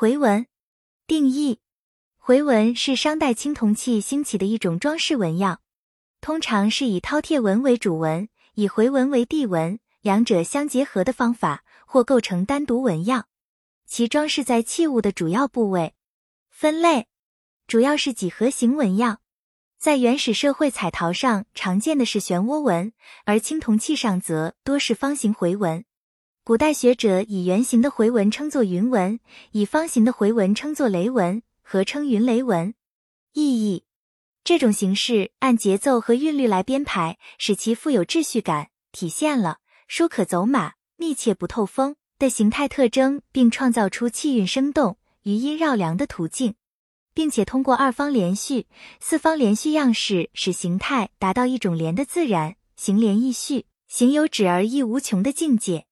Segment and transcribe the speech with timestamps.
[0.00, 0.46] 回纹
[1.06, 1.60] 定义：
[2.16, 5.60] 回纹是商代青铜器兴起的一种装饰纹样，
[6.22, 13.26] 通常是以饕餮纹为主纹，以回纹为地纹，两者相结合的方法，或构成单独纹样。
[13.84, 15.92] 其装饰在器物的主要部位。
[16.48, 17.06] 分类
[17.66, 19.20] 主要是几何形纹样，
[19.78, 22.94] 在原始社会彩陶上常见的是漩涡纹，
[23.26, 25.84] 而青铜器上则多是方形回纹。
[26.50, 29.20] 古代学者以圆形的回纹称作云纹，
[29.52, 32.74] 以方形的回纹称作雷纹，合称云雷纹。
[33.34, 33.84] 意义：
[34.42, 44.98] 这种形式按节奏和韵律来编排，使其富有秩序感，体现了书可走马、密切不透风的形态特征，并创造出气韵生动。
[45.22, 46.56] 余音绕梁的途径，
[47.14, 48.66] 并且通过二方连续、
[48.98, 55.86] 四方连续样式，使形态达到一种连的自然，形连意续，形有止而意无穷的境界。